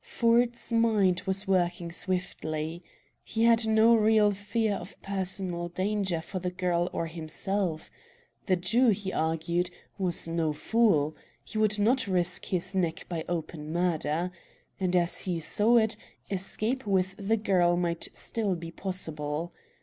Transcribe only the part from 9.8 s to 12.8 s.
was no fool. He would not risk his